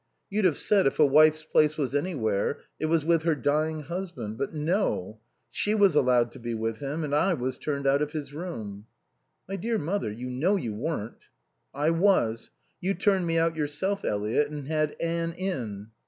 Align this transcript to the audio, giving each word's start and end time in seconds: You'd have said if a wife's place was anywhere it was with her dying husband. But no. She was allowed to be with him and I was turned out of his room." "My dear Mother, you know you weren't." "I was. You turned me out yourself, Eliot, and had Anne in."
You'd 0.31 0.45
have 0.45 0.57
said 0.57 0.87
if 0.87 0.97
a 0.97 1.05
wife's 1.05 1.43
place 1.43 1.77
was 1.77 1.93
anywhere 1.93 2.61
it 2.79 2.87
was 2.87 3.05
with 3.05 3.21
her 3.21 3.35
dying 3.35 3.81
husband. 3.83 4.35
But 4.35 4.51
no. 4.51 5.19
She 5.51 5.75
was 5.75 5.93
allowed 5.95 6.31
to 6.31 6.39
be 6.39 6.55
with 6.55 6.79
him 6.79 7.03
and 7.03 7.13
I 7.13 7.35
was 7.35 7.59
turned 7.59 7.85
out 7.85 8.01
of 8.01 8.11
his 8.11 8.33
room." 8.33 8.87
"My 9.47 9.57
dear 9.57 9.77
Mother, 9.77 10.11
you 10.11 10.31
know 10.31 10.55
you 10.55 10.73
weren't." 10.73 11.27
"I 11.71 11.91
was. 11.91 12.49
You 12.79 12.95
turned 12.95 13.27
me 13.27 13.37
out 13.37 13.55
yourself, 13.55 14.03
Eliot, 14.03 14.47
and 14.49 14.67
had 14.67 14.95
Anne 14.99 15.33
in." 15.33 15.91